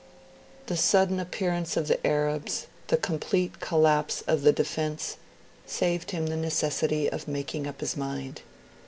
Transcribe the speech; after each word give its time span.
The 0.65 0.77
sudden 0.77 1.19
appearance 1.19 1.77
of 1.77 1.87
the 1.87 2.07
Arabs, 2.07 2.65
the 2.87 2.97
complete 2.97 3.59
collapse 3.59 4.23
of 4.25 4.41
the 4.41 4.51
defence, 4.51 5.17
saved 5.67 6.09
him 6.09 6.25
the 6.25 6.35
necessity 6.35 7.07
of 7.07 7.27
making 7.27 7.67
up 7.67 7.81
his 7.81 7.95
mind. 7.95 8.41